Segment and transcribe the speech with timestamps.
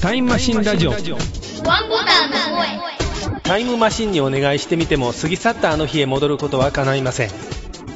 [0.00, 0.92] タイムマシンラジオ。
[0.92, 7.30] ワンボタンの声タイムマシンにお願いしてみても過ぎ去ったあの日へ戻ることは叶いません。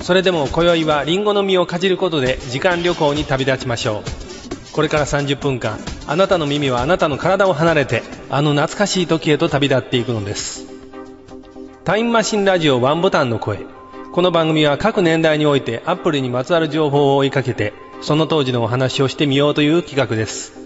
[0.03, 4.73] それでも今宵はリンゴの実をかじることで時間旅行に旅立ちましょう。
[4.75, 10.67] これから30分間あなたの耳はあなたの体を離れてあの懐かしい時へと旅立っていくのです。
[11.85, 13.61] タイムマシンラジオワンボタンの声。
[14.13, 20.64] この番組は各年代においてアップルにまつわる情報を追いかけてその当時のお話をしてみようという企画です。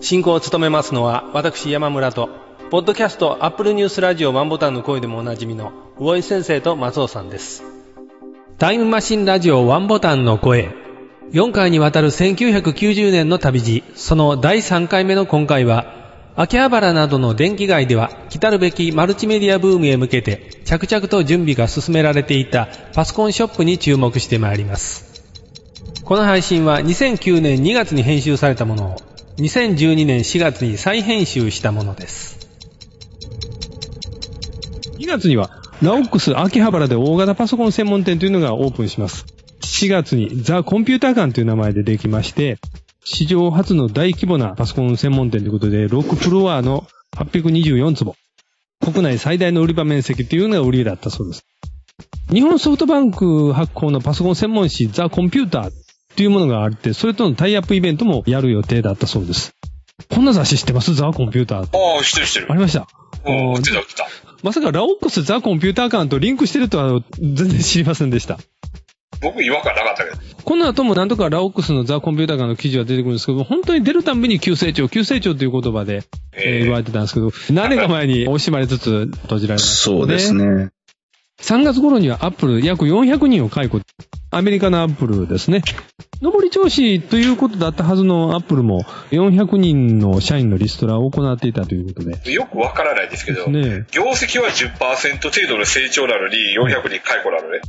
[0.00, 2.30] 進行を務めますのは私山村と
[2.70, 7.62] ポッドキャストアップルニュースラジオワンボタンの声でもおなじみの魚井先生と松尾さんです。
[8.56, 10.74] タイムマシンラジオワンボタンの声。
[11.32, 13.84] 4回にわたる1990年の旅路。
[13.94, 25.10] その第3回目の今回は秋葉原などの電気街では来たるべきマルチメディアブームへ向けて着々と準備が進められていたパソコンショップに注目してまいります。
[26.04, 29.09] この配信は2009年2月に編集されたものを
[29.40, 32.48] 2012年4月に再編集したものです。
[34.98, 35.50] 2月には、
[35.82, 39.24] ラオックス秋葉原で大型パソコン専門店というのがオープンします。
[39.62, 42.58] 4月にザ・コンピューター館という名前でできまして、
[43.02, 48.14] 史上初の大規模なパソコン専門店ということで、6フロアの824坪。
[48.82, 51.46] 国内最大の売り場面積というのが売りだったそうです。
[52.30, 55.70] 日本ソフトバンク発行のパソコン専門誌ザ・コンピューター
[56.16, 59.54] というものがあって、それとのタイアップイベントもやる予定だったそうです。
[60.08, 60.94] こんな雑誌知ってます？
[60.94, 61.78] ザ・コンピューターって。
[61.78, 62.46] ああ、知ってる知ってる。
[62.50, 62.86] ありました。
[63.26, 64.06] うん、来てた来た。
[64.42, 68.38] まさかラオックスザ・コンピューター館とリンクしてるとは全然知りませんでした。
[69.20, 70.16] 僕違和感なかったけど。
[70.42, 80.32] この後もなんとかラオックスのザ・コンピューター館の記事が出てくるんですけど、本当に出るたんびに急成長、急成長という言葉で、えー言われてたんですけど、何年か前に惜しまれつつ閉じられました、そうです。
[80.32, 80.70] ね。
[81.42, 83.80] 3月頃にはアップル約400人を解雇。
[84.32, 85.62] アメリカのアップルですね。
[86.22, 92.32] 上り調子ということだったはずのアップルも400人の社員のリストラを行っていたということで。
[92.32, 97.60] よくわからないですけど、ね業績は10%程度の成長なのに400人解雇なのね。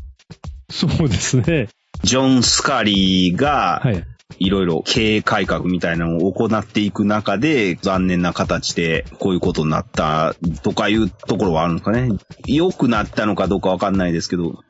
[0.69, 1.69] そうですね。
[2.03, 4.03] ジョン・スカリーがは、い。
[4.41, 12.09] いろいろ経営改革みたいなのを行っていく中で、残念な形でこういうことになったとかいうところはあるんですかね。
[12.47, 14.63] 良くなったのかどうかわかんないですけど、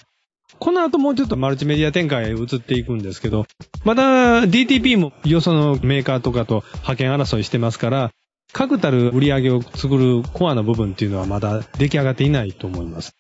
[0.60, 3.46] この後もうちょっとマルチメディア展開へ移っていくんですけど、
[3.86, 8.12] まだ DTP もよそのメーカーとかと派遣争いしてますから、
[8.52, 13.16] 確たる売り上げを作るコアな部分っていうのはまだ出来上がっていないと思います。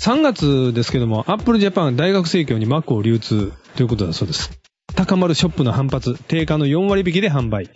[0.00, 4.65] 3月ですけども、Apple Japan 大学生協に Mac を流通ということだそうです。
[4.94, 7.68] 高まるショップの反発、定価の4割引きで販売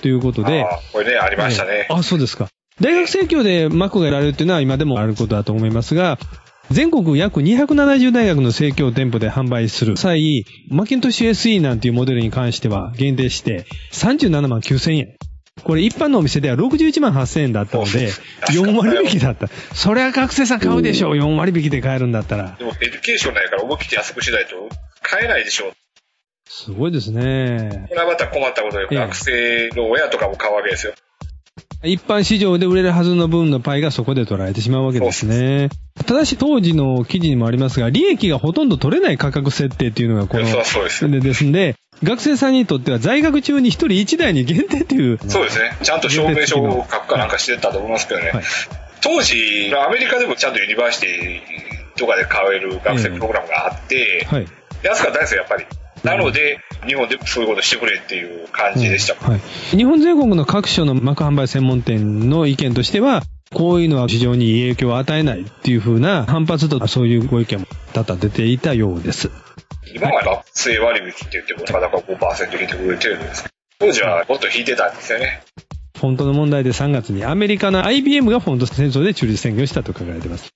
[0.00, 1.86] ということで、ああ、これね、ありましたね。
[1.90, 2.48] あ、そうですか。
[2.80, 6.18] 大学生協で Mac が得られるっていうのは今でもあることだと思いますが、
[6.70, 15.16] 全国約270大学の生協店舗で販売する際、マキントッシュ SE なんていうモデルに関しては限定して37万9000円。
[15.64, 18.10] これ一般のお店では61万8000円だったので、
[18.50, 19.48] 4割引きだった。
[19.74, 22.54] それは学生さん買うでしょう、4割引きで買えるんだったら。
[22.58, 24.68] でも、エデュケーションなんやから思い切って安くしないと
[25.02, 25.72] 買えないでしょ。
[26.48, 27.94] すごいですねこ。
[27.94, 30.94] れはまた困ったことで、ええ学生の親とかも買うわけですよ。
[31.84, 35.68] 一般市場で売れるはずの分のパイがそこで取られてしまうわけですね。
[36.06, 41.08] ただし当時の記事にもありますが、利益がほとんど取れない価格設定っていうのがこの、そうそうです。
[41.08, 45.18] でですんで、学生さんにとっては在学中に一人一台に限定っていう。
[45.28, 45.76] そうですね。
[45.82, 48.30] ちゃんと証明書を書くかなんかしてたと思いますけどね。
[48.30, 48.44] はい
[49.00, 54.46] 当時、アメリカでもちゃんとユニバーシティとかで買える学生プログラムがあって、はい。
[54.82, 55.66] 安かったですよ、やっぱり。
[56.04, 59.14] なので、日本でそういうことしてくれっていう感じでした。
[59.14, 59.40] はい。
[59.76, 63.22] 日本全国の各所の Mac 販売専門店の意見としては、
[63.52, 69.30] こういうのは市場にいい影響を与えないっていう風な反発とそういうご意見も多々出ていたようです。
[69.94, 73.54] 今は学生割引って言っても、たかだか5%引いてくれてるんですけど、
[73.86, 75.42] 当時はもっと引いてたんですよね。
[75.98, 80.50] フォントの問題で3月にアメリカの IBM がフォント戦争で中立宣言したと書かれています。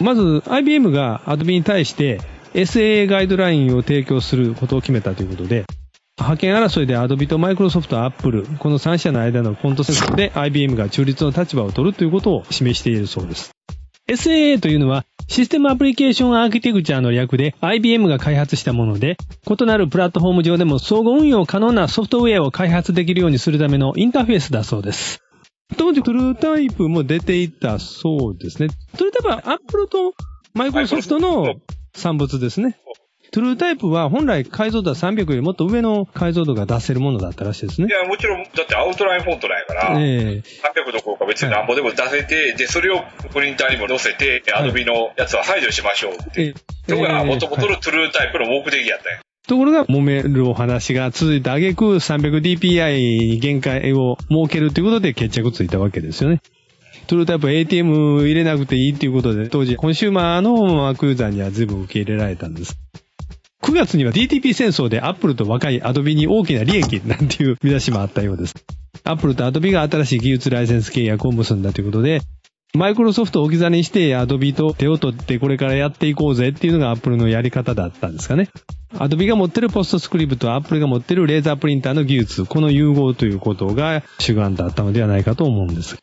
[0.00, 2.20] まず IBM が Adobe に対して
[2.56, 5.66] SAA ガイドラインを提供することを決めたということで、
[6.18, 13.50] 派遣争いで Adobe と Microsoft、Apple、この3社の間のフォント戦争で IBM が中立の立場を取るということを示しているそうです。
[14.08, 25.20] SAA というのはシステムアプリケーションアーキテクチャの略で IBM が開発したもので、異なるプラットフォーム上でも相互運用可能なソフトウェアを開発できるようにするためのインターフェースだそうです。
[25.76, 28.68] 当時、トゥルータイプも出ていたそうですね。
[28.96, 30.14] トゥルータイプは Apple と
[30.56, 31.56] Microsoft の
[31.96, 32.78] 産物ですね。
[33.32, 37.88] トゥルータイプは本来解像度は300よりもっと上の解像度が出せるものだったらしいですね。
[37.88, 46.42] いや、もちろん、だってアウトラインフォントなんやから、ええ300どころか別になんぼでも出せて、で、それをプリンターにも載せて、はいアドビのやつは排除しましょうって。
[46.42, 46.54] ええ
[46.88, 49.20] それが元々はいのトゥルータイプの目的やったんや。
[49.48, 56.40] ところが揉めるお話が続いた挙句 300dpi に限界を設けるということで決着ついたわけですよね。
[57.06, 62.78] TrueType ATM 入れなくていいっていうことで、当時コンシューマーの Mac ユーザーには随分受け入れられたんです。
[63.62, 68.54] 9月には DTP 戦争でアップルと和解アドビに大きな利益なんていう見出しもあったようです。
[69.04, 72.22] アップルとアドビが新しい技術ライセンス契約を結んだということで、
[72.74, 78.48] マイクロソフトを置き去りにしてアドビと手を取ってこれからやっていこうぜっていうのがアップルのやり方だったんですかね。
[78.98, 85.96] アドビが持ってるポストスクリプト、アップルが持ってるレーザープリンターの技術、この融合ということが主眼だったのではないかと思うんです。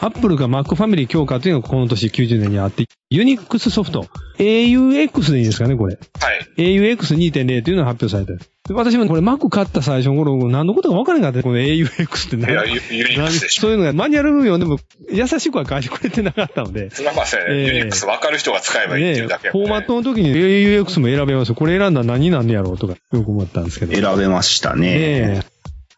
[0.00, 4.06] アップルが Mac ファミリー強化というのがこの年90年にあって、ユニックスソフト、
[4.38, 5.98] AUX でいいですかね、これ。
[6.20, 6.76] はい。
[6.76, 8.40] AUX2.0 というのが発表されてる。
[8.66, 13.62] で私もこれ Mac 買った最初の頃、何のことか分からなかったこの AUX っていや、何ユユニックスでしょ。
[13.62, 14.78] そういうのがマニュアル読んでも
[15.10, 16.90] 優しくは返してくれてなかったので。
[16.90, 21.54] それはまあそうやね、ええユニックス分かる人が使えばいいっていうだけやフォーマットの時に AUX も選べますよ。
[21.54, 23.94] これ選んだら何になんねやろうとか、よく思ったんですけど。
[23.94, 24.80] 選べましたね。
[24.80, 25.51] ねえ。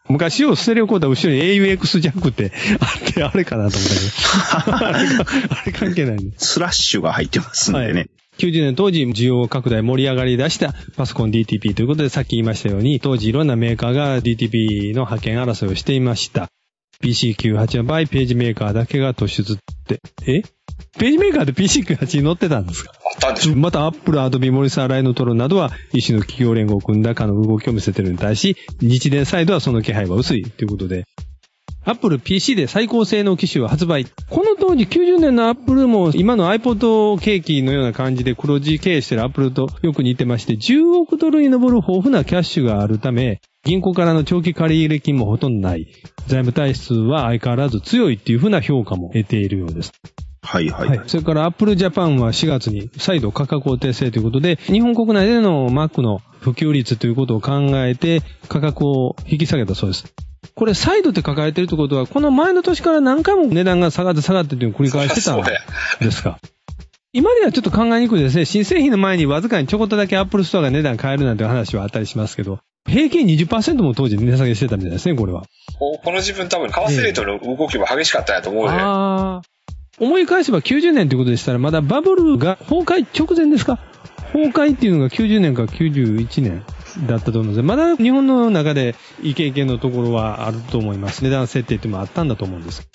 [0.07, 5.55] 昔よ、ステレオコーダー後ろに AUX ジャックってあって、あれかなと思ったけど。
[5.55, 6.31] あれ関係ないね。
[6.37, 8.07] スラッシュが入ってますんでね。
[8.37, 16.49] 90年当時需要拡大盛り上がり出したパソコン DTP ということでさっき言いましたように当時いろんなメーカーが DTP の派遣争いをしていました。
[17.01, 19.57] PC98 の場合ページメーカーだけが突出っ
[19.87, 20.41] て、え？
[20.97, 22.91] ページメーカーで PC98 に載ってたんですか？
[22.93, 31.05] あったんでしょまたアップル、アドビ、モリサー、ライノトロなどは一種の企業連合を組んだかの動きを見せているに対し、日電サイドはその気配は薄いということで、
[31.87, 34.05] アップル PC で最高性能機種を発売。
[34.29, 45.87] この当時90年のアップルも今の iPod ケーキのような感じで黒字経営しているアップルとよく似てまして、10億ドルに上る豊富なキャッシュがあるため、銀行からの長期借入金もほとんどない。
[46.25, 49.91] 財務体質は相変わらず強いっていうふうな評価も得ているようです。
[50.41, 50.89] はいはい。
[50.89, 51.01] はい。
[51.05, 60.15] それからアップルジャパンは4月に再度価格を訂正ということで、日本国内での Mac の普及率ということを考えて価格を引き下げたそうです。
[60.55, 65.43] これ再度って書かれてるってことは、この前の年から何回も値段が下がって下がってっていうのを繰り返してたん。
[65.99, 66.39] ですか？
[67.13, 68.45] 今ではちょっと考えにくいですね。
[68.45, 75.43] 新製品の前にわずかにちょこっとだけアップルストアが値段変えるなんていう話はあったりしますけど、平均20%も当時値下げしてたみたいですね、これは。
[75.79, 78.71] ここの自分多分、為替レートの動きも激しかったんやと思うで。
[78.73, 79.41] ああ。
[79.99, 83.79] 思い返せば90年ということでしたら、まだバブルが崩壊直前ですか？
[84.33, 86.63] 崩壊っていうのが90年か91年
[87.07, 91.23] だったと思うんですまだ日本の中でイケイケのところはあると思います。
[91.23, 92.87] 値段設定っていうのもあったんだと思うんです。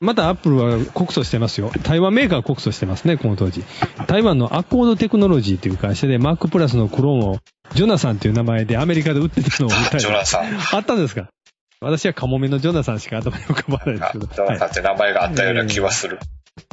[0.00, 1.72] またアップルは告訴してますよ。
[1.82, 3.64] 台湾メーカーは告訴してますね、この当時。
[4.06, 7.38] 台湾のアコードテクノロジーという会社で Mac プラスのクローンを
[7.74, 10.44] ジョナサンという名前でアメリカで売ってたのを見たりジョナサン。
[10.72, 11.28] あったんですか？
[11.80, 14.26] 私はカモメのジョナサンしか頭に浮かばないですあけど。
[14.26, 16.20] ジョナサンって名前があったような気はする。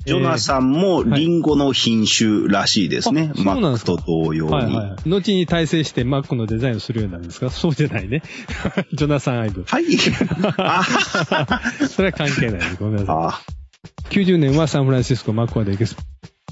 [0.06, 3.32] ジョナサンもリンゴの品種らしいですね。
[3.34, 4.52] あそうなんマックと同様に。
[4.52, 5.10] はいはい。
[5.10, 7.50] 後に大成して Mac のデザインをするようになるんですか？
[7.50, 8.22] そうじゃないね。
[8.94, 9.64] ジョナサンアイブ。
[9.68, 9.86] はい。
[10.58, 10.84] あ
[11.90, 12.62] それは関係ない。
[12.80, 13.42] ごめんなさあ
[14.12, 14.14] い。
[14.14, 16.02] 90年はサンフランシスコマックワでエクスポ。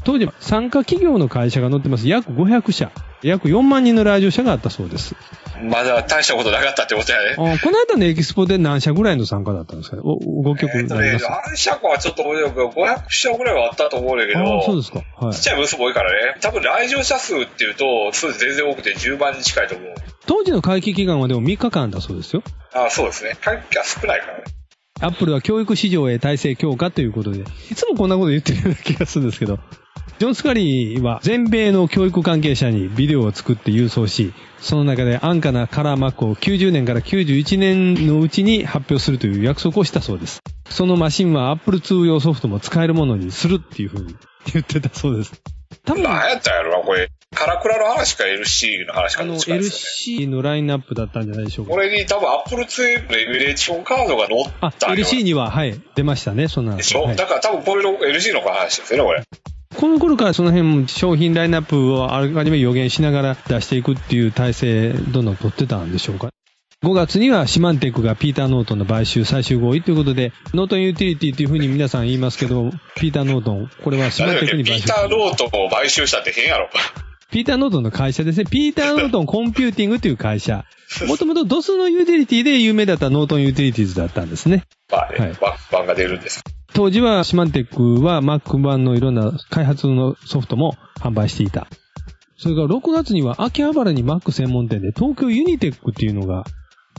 [0.03, 2.07] 当時、参加企業の会社が載ってます。
[2.07, 2.91] 約500社。
[3.21, 5.15] 約4万人の来場者があったそうです。
[5.61, 7.31] まだ大したことなかったってことやね。
[7.31, 9.97] あこの間のエキスポで何社ぐらいの参加だったんですか？
[10.03, 15.03] お、5曲になります？、何社かはちょっと覚えてるけど、500社ぐらいはあったと思うんだけど、あそうですか。
[15.15, 15.41] はいちっ。
[15.41, 16.35] ちゃいブースも多いからね。
[16.41, 19.93] 多分来場者数っていうと、数全然多くて10万人近いと思う。
[20.25, 22.43] 当時の会期期間はでも3日間だそうですよ。
[22.73, 23.37] あそうですね。
[23.39, 24.43] 会期が少ないからね。
[24.99, 27.39] アップルは教育市場へ体制強化ということで、
[27.71, 29.59] いつもこんなこと言ってるような気がするんですけど、
[30.19, 40.39] ジョン・スカリーは全米の教育関係者にビデオを作って郵送し、その中で安価なカラーマックを90年から91年のうちに発表するという約束をしたそうです。
[40.69, 44.15] そのマシンはアップル2用ソフトも使えるものにするっていうふうに
[44.53, 45.33] 言ってたそうです。
[45.85, 47.09] 多分、何やったんやろな、これ。
[47.35, 49.41] カラクラの話か LC の話かあの、どっ。
[49.43, 51.79] LC のラインナップだったんじゃないでしょうかこ。
[51.79, 56.75] れに多分 Apple 2のエミュレーションカードが載あっ、たんよ LC には、はい、出ましたね、そんな。
[56.75, 59.23] でしょ、はいだから多分これの LC の話ですよね、これ。
[59.83, 66.29] この頃からその辺も商品ラインナップをあらかじめ予言しながら出していくっていう体制、どんどん取ってたんでしょうか。
[66.85, 76.69] 5月にはシマンテックがピーター・ノートンの買収最終合意ということで、ノートンユーティリティというふうに皆さん言いますけど、ピーター・ノートン、これはシマンテックに買収ピーター・ノートンを買収したって変やろ。
[77.33, 78.45] ピーター・ノートンの会社ですね。
[78.45, 80.65] ピーター・ノートンコンピューティングという会社。
[81.07, 84.65] もともと DOS のユーティリティで有名だったノートンユーティリティーズだったんですね。
[84.91, 86.43] まあね、はいバック版が出るんです。
[86.75, 91.65] 当時はシマンテックは Mac 版のいろんな開発のソフトも販売していた。
[92.37, 96.43] それから6月には秋葉原に Mac 専門店で東京ユニテックっていうのが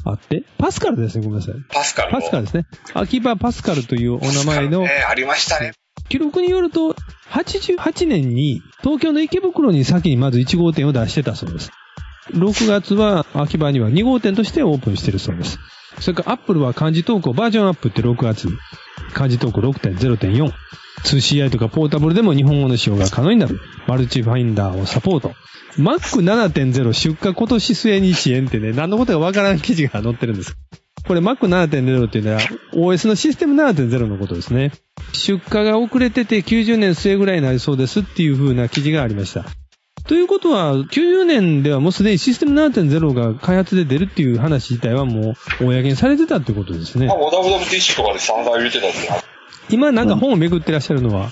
[0.04, 1.54] あって、パスカルですね、ごめんなさい。
[1.68, 2.20] パスカルの。
[2.20, 2.66] パスカルですね。
[2.94, 5.74] 秋葉パスカルというお名前のね、ありましたね。
[6.08, 6.94] 記録によると、
[7.30, 11.70] 88年に東京の池袋に先にまず1号店を出してたそうです。
[12.32, 15.58] 6月は秋葉には2号店としてオープンしてるそうです。
[16.00, 18.52] それからアップルは漢字投稿バージョンアップって6月に、
[19.12, 20.52] 漢字投稿6.0.4。
[21.04, 23.60] 2CI とかポータブルでも日本語の使用が可能になる。
[23.86, 25.34] マルチファインダーをサポート。
[25.78, 30.56] Mac7.0 出荷今年末に支援ってね、何のことかわからん記事が載ってるんです。
[31.06, 32.40] これ Mac7.0 っていうのは
[32.72, 34.72] OS のシステム7.0のことですね。
[35.12, 39.44] 出荷が遅れてて90年末ぐらいになりそうですっていう風な記事がありました。
[40.06, 47.16] ということは、90年ではもうすでにシステム7.0が開発で出るっていう話自体はもう公にされてたってことですねまあ、。
[47.16, 48.96] WWDC とかで散々言ってたんで、
[49.70, 51.30] 今なんか本を巡ってらっしゃるのは、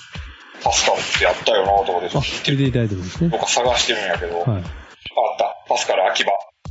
[0.63, 3.29] パスカルってやったよな、とかで、あ、聞いていただいてるんですね。
[3.31, 4.63] 僕探してるんやけど、あっはい。
[4.63, 4.71] た。
[5.69, 6.31] パスカル秋葉。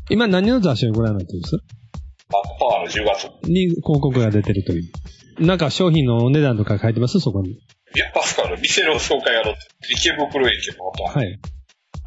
[0.10, 1.58] 今何の雑誌をご覧になってるんです？
[2.32, 3.50] マッパワーの10月。
[3.50, 5.46] に広告が出てるという。
[5.46, 7.20] なんか商品のお値段とか書いてます？
[7.20, 7.52] そこに。
[7.52, 7.56] い
[7.96, 9.56] や、パスカル、店の紹介やろう。
[9.90, 11.12] 池袋駅のことは。
[11.14, 11.40] はい。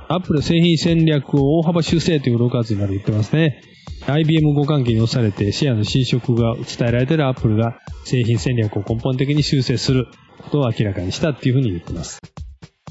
[0.08, 3.62] アップル製品戦略を大幅修正という6月になる言ってますね。
[4.06, 10.08] IBM 互換機に押されてシェアの侵食が伝えられているアップルが製品戦略を根本的に修正する
[10.42, 12.20] ことを明らかにしたっていうふうに言ってます。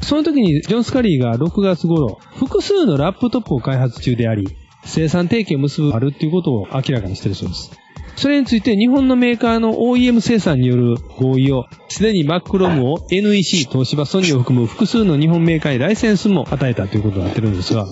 [0.02, 4.48] その時にジョン・スカリーが6月頃、複数のラップトップを開発中であり、
[4.86, 7.72] 生産提携を結ぶあるっていうことを明らかにしているそうです。
[8.16, 17.88] それについて日本のメーカーの OEM 生産による合意を、すでに Macrom を NEC、東芝、ソニーを含む複数の日本メーカーにライセンスも与えたということになってるんですが、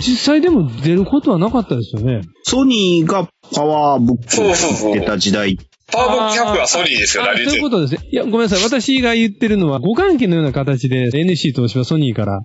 [0.00, 2.22] 実際でも出ることはなかったですよね。
[2.42, 5.56] ソニーがパワーブックを出た時代。
[5.90, 8.08] パワーブック100はソニーですよ、そういうことですね。
[8.10, 8.62] いや、ごめんなさい。
[8.64, 12.42] 私が言ってるのは、互換機のような形で NEC、東芝、ソニーから、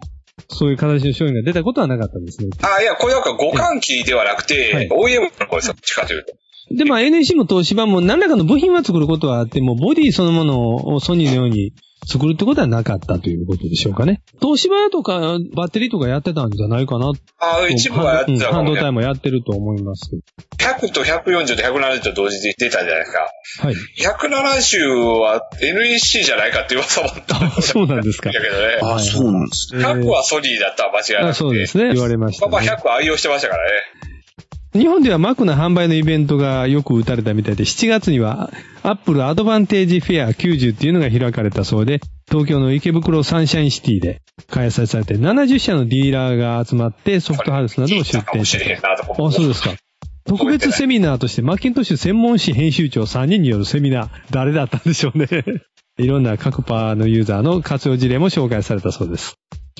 [0.47, 2.49] そういう形の商品が出たことはなかったんですね。
[2.61, 6.33] あ、いや、これなんか互換機ではなくて、はい OEM の方ですよ、どっちかというと。
[6.71, 11.73] で、まあ NEC も東芝も何らかの部品は作ることはあっても、ボディそのものをソニーのように
[12.05, 14.21] 作るってことはなかったということでしょうかね。
[14.41, 17.11] 東芝とかバッテリーとかやってたんじゃないかな。
[17.39, 20.09] あ、一部はやってたか半導体もやってると思います。
[20.57, 23.19] 100と140と170と同時に出たじゃないですか。
[23.61, 23.75] はい。
[23.99, 27.35] 170は NEC じゃないかって噂もあった。
[27.57, 28.79] あそうなんですかだけどね。
[28.81, 29.83] あ、そうなんですね。
[29.83, 31.29] 100はソニーだったら間違いなくて。
[31.29, 31.93] あそうですね。
[31.93, 32.67] 言われました、まあね。
[32.67, 33.71] まあ100は愛用してましたからね。
[34.73, 38.51] 日本では Mac の販売のイベントがよく打たれたみたいで、7月には
[38.83, 49.73] Apple アドバンテージフェア90っていうのが開かれたそうで、東京の池袋サンシャインシティで開催されて70社のディーラーが集まってソフトハウスなどを出展したれへんなとかあ、そうですか。
[50.25, 55.27] 特別セミナーとしてマッキントッシュ専門誌編集長3人によるセミナー、誰だったんでしょうね。
[55.97, 59.33] いろんな各パーのユーザーの活用事例も紹介されたそうです。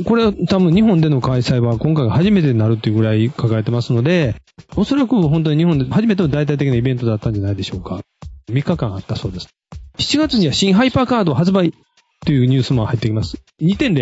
[0.06, 4.36] これは多分日本での開催は今回が初めてになるというぐらい抱えてますので、
[4.76, 8.00] おそらく本当に日本で初めての大々的なイベントだったんじゃないでしょうか。
[8.52, 9.50] 3日間あったそうです。
[9.98, 11.74] 7月には新ハイパーカード発売
[12.26, 13.38] というニュースも入ってきます。
[13.62, 13.94] 2.0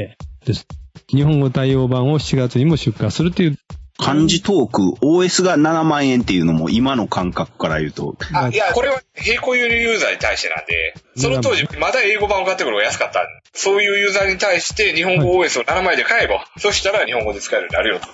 [0.46, 0.68] です。
[1.10, 3.58] 日本語対応版を7月にも出荷するという
[3.98, 13.22] 漢字トーク、OS が7万円っていうのも今の感覚から言うと、あ、いや、これは並行輸入ユーザーに対してなんで、その当時、まだ英語版を買ってくるのが安かった
[13.54, 18.08] そういうユーザーに対して日本語 OS を7枚で買えば、そしたら日本語で使えるようになるよと。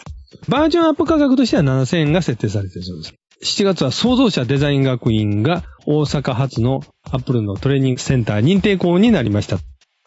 [0.48, 3.14] バージョンアップ価格としては7000円が設定されているそうです。
[3.44, 9.58] 7月は創造者デザイン学院が大阪発のアップルのトレーニングセンター認定校になりました。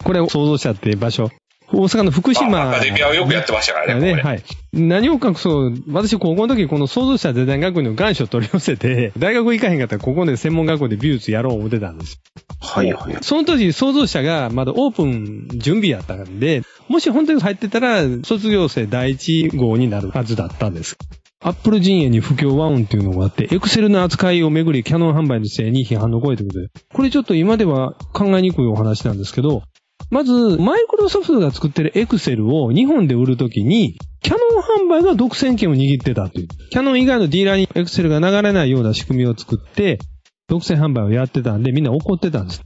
[0.03, 1.29] これ創造者っていう場所。
[1.71, 2.59] 大阪の福島。
[2.59, 4.43] あアカデミアをよくやってましたからね、ね、はい。
[4.73, 12.19] 何を隠そう、私高校の時この創造者デザイン学院の願書を取り寄せて、 大学行かへんかったらここで専門学校で美術やろう思ってたんです。
[12.59, 13.17] はいはい。
[13.21, 20.97] その当時創造者がまだオープン準備やったんで、もし本当に入ってたら卒業生第一号になるはずだったんです。
[21.39, 29.61] アップル陣営に不協和音っていうのがあって、エクセルの扱いをめぐりキャノン販売のせいに批判の声ということで、これちょっと今では考えにくいお話なんですけど、
[30.09, 36.47] まず、マイクロソフトが作ってるエクセルを日本で売るときに、キャノン販売が独占権を握ってたという。
[36.69, 39.99] キャノン以外のディーラーにエクセルが流れないような仕組みを作って、
[40.47, 42.61] 独占販売をやってたんで、みんな怒ってたんです。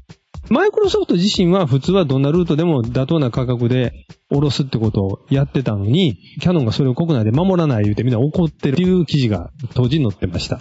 [0.50, 10.60] マイクロソフト自身は普通はどんなルートでも妥当な価格で下ろすってことをやってたのに、キャノンがそれを国内で守らない言うてみんな怒ってるっていう記事が当時載ってました。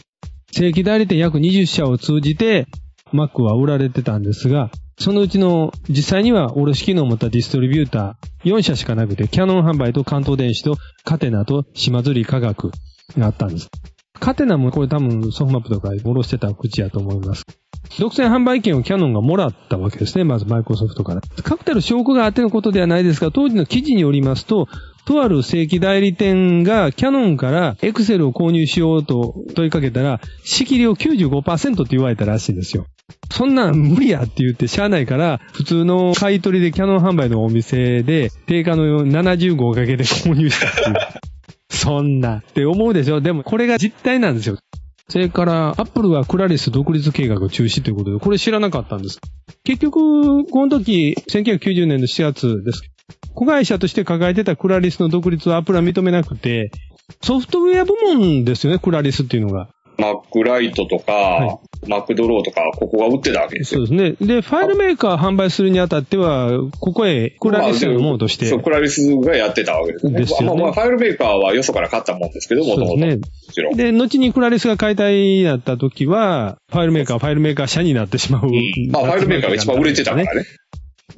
[0.52, 2.66] 正規代理店約20社を通じて
[3.12, 4.70] Mac は売られてたんですが、
[5.00, 12.70] そのうちの実際には卸機能を持ったディストリビューター4社しかなくて、キャノン販売と関東電子とカテナと島釣り科学
[13.16, 13.70] があったんです。
[14.20, 17.44] カテナもこれ多分ソフマップとか卸してた口やと思います。
[17.98, 20.24] 独占販売権をキャノンがもらったわけですね。
[20.24, 21.22] まずマイクロソフトから。
[21.42, 24.68] 確たる証拠があってのことではないですが、当時の記事によりますと、
[25.06, 32.86] とある正規代理店がキャノンからエクセルを購入しようと問いかけたら、仕切りを95%って言われたらしいんですよ。
[33.32, 41.29] そんなん無理やって言ってしゃあないから、普通の買い取りでキャノン販売のお店で、定価の75かけで購入したっていう。
[41.70, 42.38] そんな。
[42.38, 44.58] って思うでしょでもこれが実態なんですよ。
[45.08, 49.20] それから、アップルはクラリス独立計画を中止ということで、これ知らなかったんです。
[49.64, 52.82] 結局、この時、1990年の4月です。
[53.34, 56.70] 子会社として抱えてたクラリスの独立をアップルは認めなくて、
[57.22, 59.68] ソフトウェア部門ですよね、クラリスっていうのが。
[60.00, 63.86] MacWrite とか、は MacDraw とか、ここが売ってたわけですよ。
[63.86, 64.26] そうですね。
[64.26, 68.46] で、ファイルメーカー販売するにあたっては、ここへクラリスのものとして。
[68.46, 70.20] そう、クラリスがやってたわけですよね。
[70.20, 72.96] ですよねまあまあ、ファイルメーカーはよそから買ったもんですけど、もともと。
[72.96, 73.22] もそうですね。
[73.52, 73.76] ちろん。
[73.76, 78.46] で、後にクラリスが解体になった時は、ファイルメーカー、ファイルメーカー社になってしまう。
[78.46, 80.44] うんまあ、ファイルメーカーが一番売れてたからね。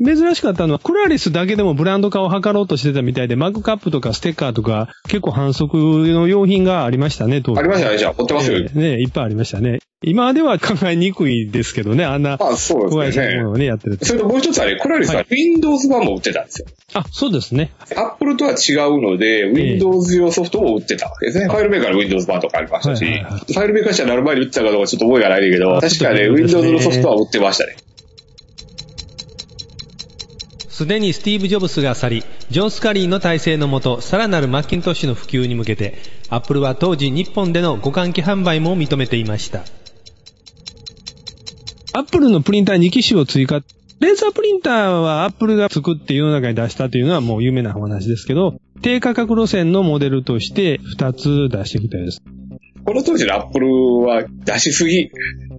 [0.05, 7.61] 珍しかったのは、クラリスだけでもブランド化を図ろうとしてたみたいで、マグカップとかステッカーとか、結構反則の用品がありましたね、当時。
[7.61, 8.59] ありましたね、じゃあ、持ってますよ。
[8.59, 9.81] ええねいっぱいありましたね。
[10.05, 13.43] 今では考えにくいですけどね、あんな、まあ、そうですね社のも。
[13.45, 14.05] のをね、やってると。
[14.05, 16.67] それともう一つはね、クラリスは Windows 版も売ってたんですよ。
[16.95, 17.71] あ、そうですね。
[17.97, 21.47] アップルとは違うので、Windows 用ソフトも売ってたわけですね。
[21.47, 27.77] ファイルメーカーの Windows 版とかありましたし、ファイルメーカー社になる前に売ってたかどうかちょっと覚えがないんだけど、あ確かね Windows のソフトは売ってましたね。
[30.73, 35.99] すでにスティーブ・ジョブスが去り、ジョン・スカリーの体制のもと、さらなるマッキントッシュの普及に向けて、
[36.31, 39.65] アップルは当時日本での互換機販売も認めていました。
[41.93, 43.63] アップルのプリンター2機種を追加。
[44.01, 52.23] レーザープリンターはアップルが作って世の中に出したというのはもう有名な話ですけど、低価格路線のモデルとして2つ出してきたようです。
[52.87, 53.69] この当時のアップル
[54.07, 55.11] は出しすぎ。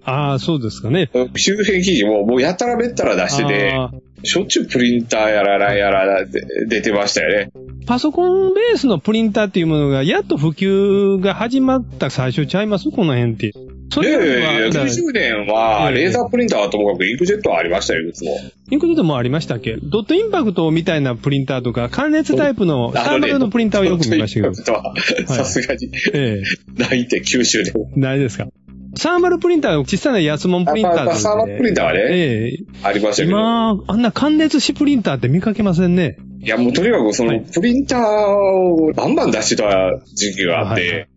[0.02, 1.08] ああ、そうですかね。
[1.36, 3.92] 周辺記事ももうやたらめったら出してて、あ
[4.24, 7.50] しょっちゅうプリンターやらなんやらで出てましたよね。
[7.54, 12.90] ーパソコンベースのプリンターっていうものがやっと普及が始まった最初ちゃいます？
[12.90, 13.52] この辺って。
[13.90, 18.32] そで、れよりは、だから90年は、ええレーザープリンターはともかくインクジェットはありましたよ、いつも。
[18.70, 19.76] インクジェットもありましたっけ？
[19.76, 24.62] ドットインパクトみたいなプリンターとか、関熱タイプのサーバルのプリンターをよく見ましたけど。
[24.64, 25.32] ど。
[25.32, 26.42] さすがに、え
[26.76, 27.90] ないって九州でも。
[27.96, 28.48] えないですか。
[28.96, 33.30] サーマルプリンター、小さな安物プリンターあまあまあサーマルプリンターはねええありましたけど。
[33.30, 36.16] 今、あんな関熱紙プリンターって見かけませんね。
[36.40, 41.08] いや、もうとにかくその、はいプリンターをバンバン出してた時期があっはいはて、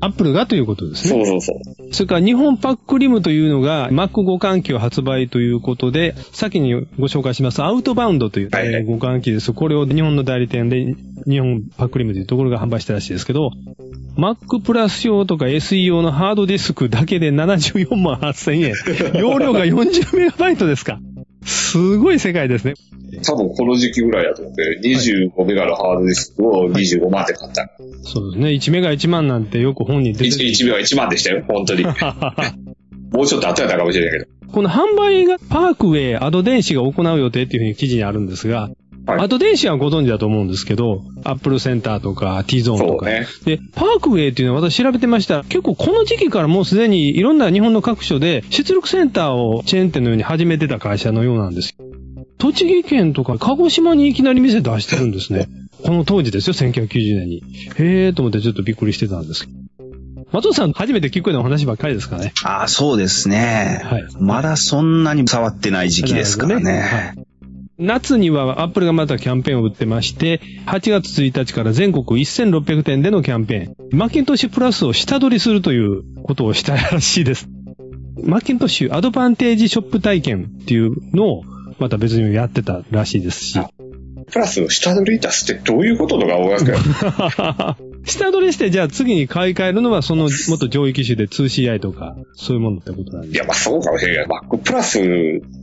[0.00, 1.24] アップルがということですね。
[1.24, 1.94] そうそうそう。
[1.94, 9.52] それから日本パックリムというのが Mac 互換機を発売ということで、先にご紹介しますアウトバウンドという、互換機です。
[9.52, 10.94] これを日本の代理店で
[11.26, 13.50] 日本パックリムというところが販売したらしいですけど、
[14.16, 19.20] Mac プラス用とか SE 用のハードディスクだけで74万8000円。
[19.20, 21.00] 容量が40メガバイトですか。
[21.44, 22.74] すごい世界ですね。
[23.24, 27.70] 多分この時期ぐらいだと思って、25メガのハードディスクを25万で買った。
[28.02, 28.50] そうですね。
[28.50, 31.84] 1メガ1万なんてよく本に出て 1, 1メガ1万でしたよ、本当に。
[33.12, 34.52] もうちょっと後やったかもしれないけど。
[34.52, 38.70] この販売がパークウェイ、アド電子が行う予定っていうふうに記事にあるんですが、
[39.08, 43.06] はいアド電子はご存知だと思うんですけど、アップルセンターとか T ゾーンとか。
[43.06, 43.26] ね。
[43.44, 45.44] で、パークウェイっていうのは私調べてました。
[45.44, 51.74] 結構この時期からもうすでにいろんな日本の各所で出力センターをチェーン店のように始めてた会社のようなんです。
[52.36, 55.48] 栃木県とか鹿児島にいきなり店出してるんですね。
[55.84, 57.42] この当時ですよ、1990年に。
[57.76, 59.48] へーと思ってちょっとびっくりしてたんです。
[60.32, 62.32] 松尾さん、初めて聞くようなお話ばっかりですかね。
[62.44, 63.80] ああ、そうですね。
[63.84, 66.80] はいまだそんなに触ってない時期ですからね。
[66.80, 67.17] はい
[67.78, 77.48] 夏にはアップルがまたキャンペーンを売ってまして、8月1日から全国1600店でのキャンペーン、マッキントッシュプラスを下取りするということをしたらしいです。
[78.24, 81.44] マッキントッシュアドバンテージショップ体験っていうのを
[81.78, 83.60] また別にやってたらしいですし。
[84.32, 86.78] プラス、下取り出すってどういうこととか思いますけど。
[88.08, 93.28] 下取りして、じゃあ次に買い替えるのはその元上位機種で 2CI とか、そういうものってことなんで。
[93.28, 95.00] いや、まあそうかもしれないけど、Mac プラス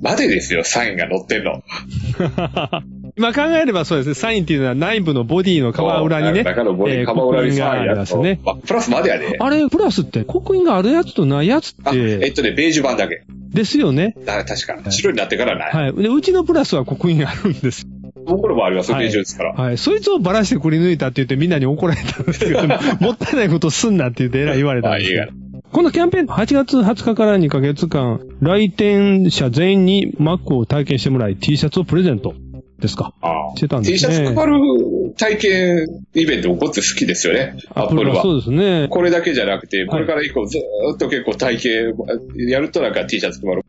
[0.01, 1.63] までですよ、サインが載ってんの。
[3.17, 8.17] 今考えればそうですね、サインっていうのは内部のボディの側裏にね、中のボディ、えーカバ裏に刻印がありサインやつと。
[8.17, 8.39] ますね。
[8.43, 9.37] Mac プラスまでやで。
[9.39, 13.23] あれ、プラスって刻印があるやつとないやつっあ、えて、っとね、ベージュ版だけ。
[13.53, 14.15] ですよね。
[14.25, 14.91] だ確か。
[14.91, 15.73] 白になってからない。
[15.73, 16.03] はい。
[16.03, 17.87] で、うちのプラスは刻印あるんです。
[18.25, 19.53] 僕らもありますよ、はいベージュですから。
[19.53, 19.77] はい。
[19.77, 22.59] そいつをばらしてくり抜いたって言ってみんなに怒られたんですけど、
[22.99, 25.23] もったいないことすんなって言ってえらい言われたんですけど。
[25.71, 32.33] このキャンペーン、8月20日から2ヶ月間、来店者全員に Mac を体験してもらい、T シャツをプレゼント
[32.79, 33.13] ですか？
[33.21, 34.53] ああしてたんです T シャツ配る
[35.17, 38.21] 体験イベントもごっつ好きですよね、アップルは。
[38.21, 38.87] そうですね。
[38.89, 41.93] これだけじゃなくて、これから以降ずーっと結構体験
[42.47, 43.65] やるとなんか T シャツ配る。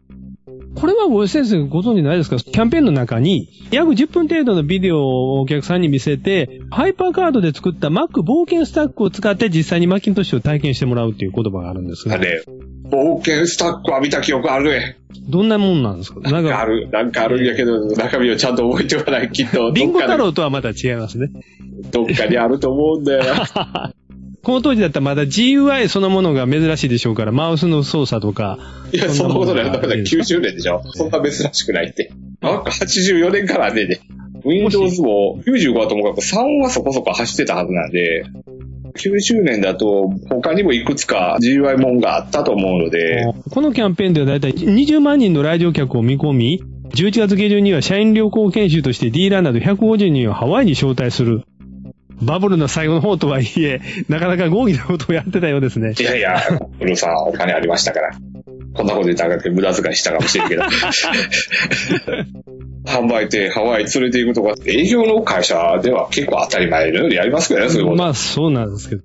[0.77, 2.37] これはご先生ご存知ないですか？
[2.37, 12.45] キャンペーンの中に、約10分程度のビデオをお客さんに見せて、ハイパーカードで作った Mac 冒険スタックを使って実際にマッキントッシュを体験してもらうっていう言葉があるんですが、あれ、
[12.91, 14.99] 冒険スタックは見た記憶あるね。
[15.29, 16.21] どんなもんなんですか？
[16.21, 19.71] ななんかある、なんかあるんやけど、中身をちゃんと覚えておかない、きっと。
[19.71, 21.29] リンゴ太郎とはまた違いますね。
[21.29, 23.93] でどっかにあると思うんだよな。
[24.47, 28.61] この当時だったらまだ GUI そのものが珍しいでしょうから、マウスの操作とか。
[28.93, 29.65] いや、そんなことない。
[29.73, 30.85] だからええ90年でしょ。
[30.95, 32.13] そんな珍しくないって。
[32.41, 33.99] なんか84年からね、ね
[34.45, 38.25] Windows も95はともかく3はそこそこ走ってたはずなんで、
[38.95, 51.43] 90年だと他にもいくつか GUI もんがあったと思うので、このキャンペーンではだいたい20万人の来場客を見込み、11月下旬には社員旅行研修としてディーラーなど150人をハワイに招待する。
[52.23, 55.95] バブルの最後の方とはいえ、なかなか豪気なことをやってたようですね。
[55.99, 56.43] いやいや、
[56.81, 58.11] ウルさんお金ありましたから。
[58.75, 60.63] こんなこと言ったら無駄遣いしたかもしれんけど。
[62.87, 67.97] 販売店ハワイ連れて行くとか、営業の会社では結構当たり前のようにやりますけどね、そういうこと。
[68.03, 69.03] まあ、そうなんですけど。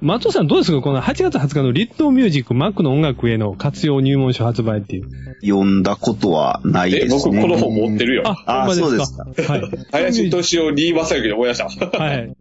[0.00, 0.80] 松尾さんどうですか？
[0.80, 5.08] この8月20日のリットミュージック、マックの音楽への活用入門書発売っていう。
[5.42, 7.40] 読んだことはないえ、ですね。
[7.40, 8.22] 僕この本持ってるよ。
[8.46, 9.24] あほんまそうですか。
[9.52, 9.62] はい。
[9.90, 11.86] 林敏夫、リー・マサユキで思い出した。
[11.98, 12.32] はい。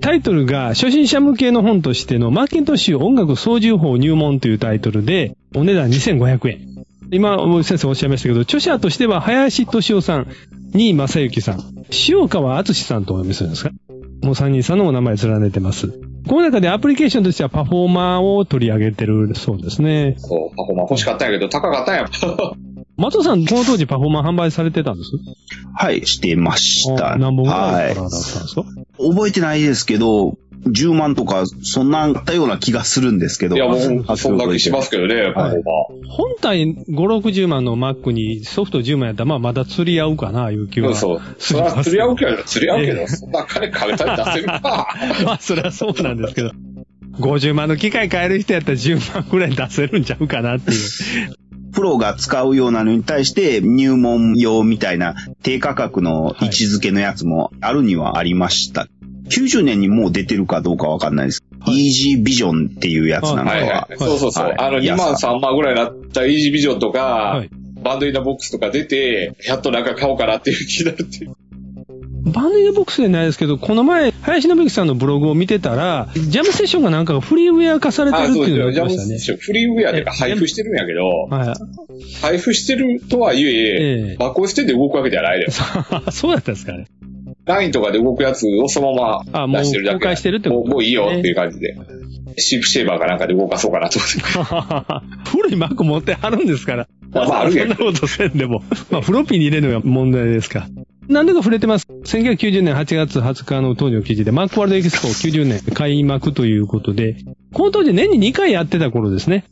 [0.00, 6.60] タイトルが、初心者向けの本としてのマーケントッシュ音楽操縦法入門というタイトルで、お値段2500円。
[7.10, 10.26] 今、先生おっしゃいましたけど、著者としては、林敏夫さん、
[10.74, 11.60] 新井正幸さん、
[12.08, 13.70] 塩川敦さんとお読みするんですか？
[14.22, 15.88] もう3人さんのお名前連ねてます。
[16.26, 20.16] この中でアプリケーションとしてはパフォーマーを取り上げてるそうですね。
[20.18, 22.10] そう、パフォーマー欲しかったんやけど、高かったんや。
[22.98, 25.12] 松尾さん、この当時パフォーマー販売されてたんです？
[25.72, 27.16] はい、してました。
[27.16, 28.64] 何本ぐらいだったんですか、
[28.98, 33.54] 覚えてないですけど、10万とか、そんなんあったような気がするんですけど。
[33.54, 36.08] いや、もう、そんだけしますけどね、パフォーマー。
[36.08, 40.96] 本体5、60万の Mac にソフト10万やったら、まあまだ釣り合うかな、いう気は。
[40.96, 41.36] そうそう。
[41.38, 44.88] それは釣り合うけど、釣り合うけど、そんな金かけたり出せるか。
[45.24, 46.50] まあ、それはそうなんですけど。
[47.20, 50.78] 50万の機械買える人やったら10万くらい出せるんちゃうかなっていう。
[51.78, 55.14] プロが使うようなのに対して入門用みたいな
[55.44, 58.88] 低価格の位置づけのやつもあるにはありました。
[59.28, 61.44] 90年にもう出てるかどうかわかんないです。
[61.60, 63.96] はい EZ Vision っていうやつなんかははいは、い。
[63.96, 64.46] そうそうそう。
[64.46, 71.36] はいあの、2万、3万ぐらいになった EZ Vision とか、はい Band-in-a-Box とか出て、やっとなんか買おうかなっていう気になるっていう。
[72.24, 78.80] Band-in-a-Box じゃないですけど、この前、林信之さんのブログを見てたら、ジャムセッションがなんかフリーウェア化されてるあ、っていうのがあですよ。
[78.80, 79.38] ジャムりましたね。
[79.38, 82.18] フリーウェアで配布してるんやけど、はい。
[82.22, 85.52] 配布してるとはいえええ、バックオフしてで動くわけではないだよ。
[86.10, 86.86] そうだったんですかね。
[87.44, 89.98] LINE とかで動くやつをそのまあもうま出してるだけ。
[89.98, 91.76] 公開してるってこともうもういいよっていう感じで。
[92.36, 94.12] シープシェーバーかなんかで動かそうかなと思っ
[95.24, 95.30] て。
[95.30, 96.88] 古い Mac 持ってはるんですから。
[97.10, 98.62] まあまああるけどそんなことせんでも。
[98.90, 100.68] まあ、フロッピーに入れるのが問題ですか。
[101.08, 107.16] 何度か触れてます？1990年8月20日の当時の記事で、マックワールドエキスポ90年開幕ということで、
[107.52, 109.44] この当時年に2回やってた頃ですね。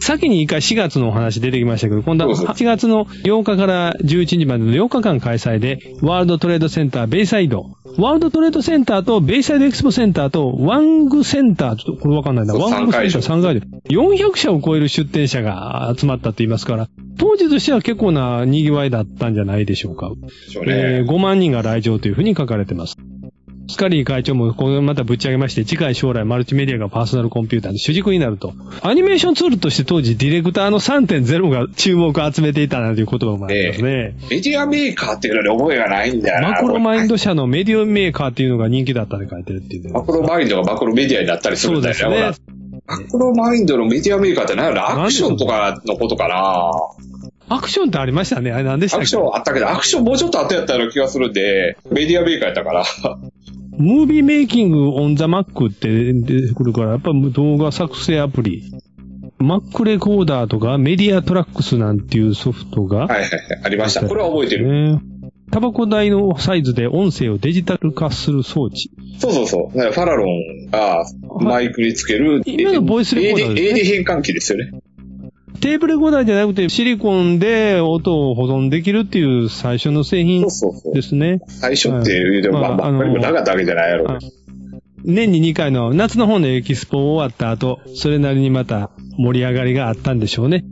[0.00, 7.66] 先に1回4月のお話出てきましたけど、今度はそうそう8月の8日から11日までの8日間開催で、ワールドトレードセンターベイサイド、
[7.98, 12.54] ワールドトレードセンターとベイサイドエキスポセンターとワングセンター、ちょっとこれわかんないな。
[12.54, 13.66] ワングセンター三3回で。
[13.90, 16.88] 400社を超える出店者が集まったと言いますから、
[17.18, 20.08] 当時としては結構な賑わいだったんじゃないでしょうか。
[20.08, 20.16] う
[20.66, 21.10] えーね。
[21.10, 22.96] 5万人が来場というふうに書かれてます。
[23.66, 28.52] スカリー会長もこれまたぶち上げまして、近い将来マルチメディアがパーソナルコンピューターの主軸になると。
[28.82, 34.16] アニメーションツールとして当時ディレクターの3.0が注目を集めていたなんていう言葉もありますね。
[34.30, 36.50] メディアメーカーっていうのに覚えがないんだよな。
[36.50, 39.92] マクロマインド社のメディアメーカーっていうのが人気だったって書いてるっていうね。
[39.92, 42.00] マクロマインドがマクロメディアになったりするんだよね。
[42.00, 45.02] そうですねマクロマインドのメディアメーカーって何やろ？
[45.02, 46.70] アクションとかのことかな
[47.48, 48.52] アクションってありましたね。
[48.52, 52.84] あれ何でしたアクっけションあったけど、アクションもうちょっとあったやったような気がするんで、メディアメーカーやったから。
[53.76, 58.70] ムービーメイキングオンザマックって出てくるから、やっぱ動画作成アプリ。
[59.38, 63.30] マックレコーダーとかメディアトラックスなんていうソフトが、はいはいはい、
[63.64, 64.06] ありました。
[64.06, 64.94] これは覚えてる。
[64.94, 65.00] ね。
[65.50, 68.90] タバコ代のサイズで音声をデジタル化する装置。
[69.18, 69.78] そうそうそう。
[69.78, 71.04] ファラロンが
[71.40, 74.80] マイクにつける、今のボイスレコーダーですね AD, AD 変換器ですよね。
[75.60, 81.02] テープレコーダーじゃなくてシリコンで音を保存できるっていう最初の製品そうそうそうで。
[81.02, 81.40] すね。
[81.48, 84.32] 最初っていうでも、まあ、まあ、はいまあなかったわけじゃないやろうけど。
[85.04, 90.64] 年に2回の夏の方のエキスポ終わった後、それなりにまた盛り上がりがあったんでしょうね。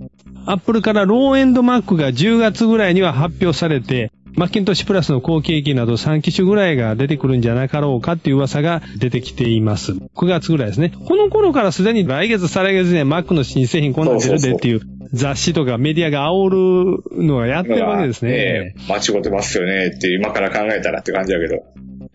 [0.45, 9.93] アップルからローエンドマックが10月ぐらいには発表されて、マッキントッシュプラスの後継機など3機種ぐらいが出てくるんじゃなかろうかっていう噂が出てきています。
[9.93, 10.93] 9月ぐらいですね。
[11.07, 14.81] この頃からすでに来月、再来月には Mac の新製品こんなん出るでっていう
[15.13, 18.75] 雑誌とかメディアが煽るのがやってるわけですね。
[18.89, 21.63] 間違ってますよねって今から考えたらって感じだけど。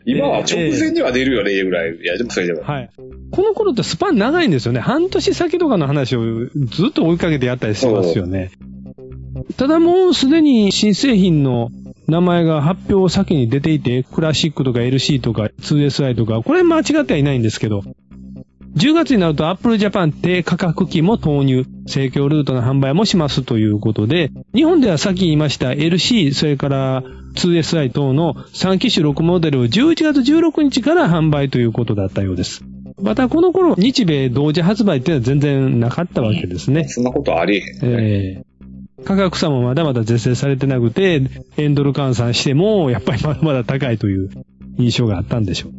[0.06, 1.96] 今は直前には出るよね、ぐらい。
[1.98, 2.64] いや、でもそれでも。
[2.64, 2.90] はい。
[3.32, 4.80] この頃ってスパン長いんですよね。
[4.80, 8.52] 半年先とかの話をずっと追いかけてやったりしますよね。
[9.58, 11.72] ただもうすでに新製品の
[12.08, 17.84] 名前が発表先に出ていて、クラシックとか LC とか 2SI とか、これ間違ってはいないんですけど、
[18.78, 27.04] 10月になると Apple Japan 低価格機も投入、盛況ルートの販売もしますということで、日本ではさっき言いました LC、それから
[27.36, 32.64] 2SI 等の3機種6モデルを11月16日から販売ということだったようです。
[33.02, 36.88] またこの頃、日米同時発売っていうのは全然なかったわけですね。
[36.88, 38.00] そんなことありえへん。
[38.00, 38.47] ええ
[39.06, 41.22] 価格差もまだまだ是正されてなくて、
[41.58, 44.30] エンドル換算しても、やっぱりまだまだ高いという
[44.78, 45.72] 印象があったんでしょう。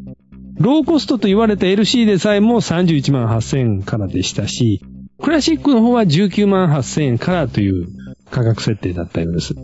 [0.59, 4.83] ローコストと言われた LC でさえも31万8000円からでしたし、
[5.21, 7.89] クラシックの方は19万8000円からという
[8.31, 9.55] 価格設定だったようです。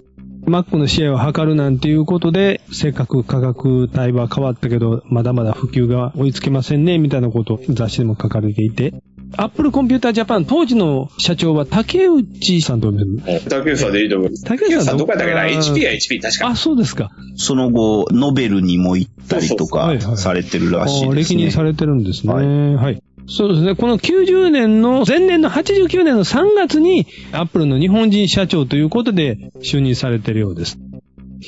[0.47, 8.93] Mac のシェアを測るなんていうことで、せっかく価格帯は変わったけど、まだまだ普及が追いつけませんね、みたいなことを雑誌でも書かれていて、
[9.37, 13.41] Apple Computer Japan 当時の社長は竹内さんと呼んでる？
[13.49, 14.45] 竹内さんでいいと思います。
[14.45, 15.13] 竹内さんどこ？
[15.13, 16.49] やったっけな ?HP や HP、確か。
[16.49, 17.11] あ、そうですか。
[17.37, 21.37] その後、ノベルにも行ったりとかされてるらしいあですね。
[21.37, 22.33] 歴任されてるんですね。
[22.33, 22.41] は。
[22.83, 23.75] はいそうですね。
[23.75, 30.79] この90年の、前年の89年の3月に、アップルの日本人社長ということで就任されてるようです。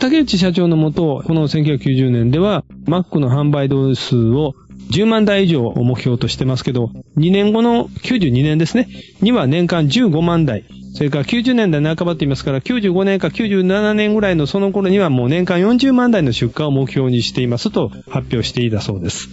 [0.00, 4.54] 竹内社長のもと、この1990年では、Mac の販売台数を
[4.90, 8.88] 10万台以上を目標としてますけど、2年後の92年ですね、
[9.20, 10.64] には年間15万台。
[10.94, 19.28] それから90年代半ばって言いますから、95年か97年ぐらいのその頃にはもう年間40万台の出荷を目標にしていますと発表していたそうです。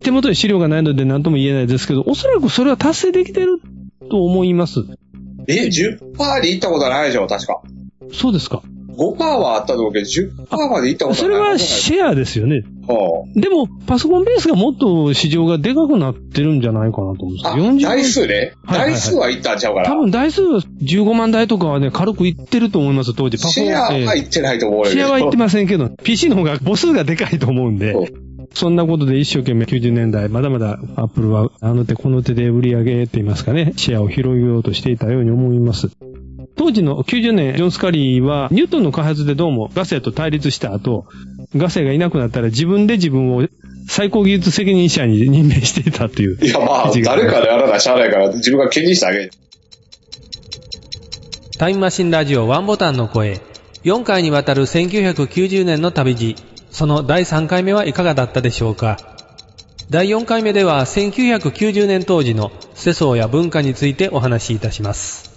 [0.00, 3.60] 手元に資料がないので何とも言えないですけど、おそらくそれは達成できてる
[4.10, 4.80] と思います。
[5.46, 7.62] え、10%で行ったことないでしょ、確か。
[8.12, 8.62] そうですか。
[9.00, 11.58] 5%はあったと思うけど、10%まで行ったことそれはない。
[11.58, 12.62] シェアですよね。
[12.86, 17.64] はでも、パソコンベースがもっと市場がでかくなってるんじゃないかなと思うんですあ、よ。
[17.64, 18.52] 40台数ね。
[18.68, 19.88] 台数は行ったんちゃうかな。
[19.88, 23.38] 多分台数は15万台とかはね、軽くいってると思います、当時。
[23.38, 24.90] パシェアはええ行ってないと思うよ。
[24.90, 27.94] シェアは言ってませんけど、 PC の方が母数がでかいと思うんで
[28.54, 35.90] そんなことで一生懸命90年代、まだまだアップルはあの手この手で売り上げって言いますかね、シェアを広げようとしていたように思います。
[36.60, 41.06] 当時の90年、ジョン・スカリーは、ニュートンの開発でどうもガセと対立した後、
[41.56, 43.48] ガセがいなくなったら自分で自分を
[43.88, 46.38] 最高技術責任者に任命していたという。
[46.38, 49.30] いや、まあ、誰かでやらなしゃあないから、自分が気にしてあげる。
[51.56, 53.40] タイムマシンラジオワンボタンの声。
[53.84, 56.36] 4回にわたる1990年の旅路。
[56.70, 58.98] その第3回目はいかがだったでしょうか
[59.88, 65.29] 第4回目では1990年当時の世相や文化についてお話しいたします。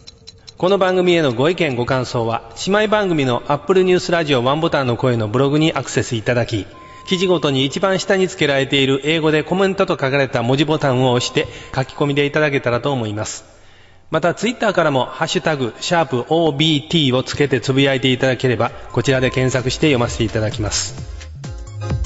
[0.64, 6.66] この番組へのご意見ご感想は、姉妹番組の Apple News ラジオワンボタンの声のブログにアクセスいただき、
[7.06, 13.44] 記事ごとに一番下に付けられている英語でコメントと書かれた文字ボタンを押して書き込みでいただけたらと思います。
[14.10, 20.96] また、ツイッターからも、ハッシュタグ、シャープ OBT をつけてつぶやいていただければ、こちらで検索して読ませていただきます。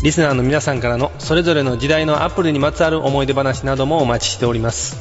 [0.02, 4.98] リスナーの皆さんからの、それぞれの時代のアップルにまつわる思い出話などもお待ちしております。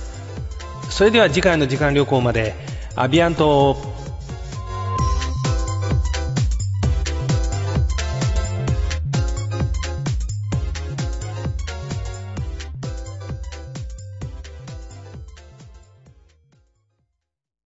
[0.90, 3.76] それでは次回の時間旅行まで、アビアント